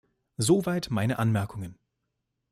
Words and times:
So 0.37 0.65
weit 0.65 0.89
meine 0.89 1.19
Anmerkungen. 1.19 1.77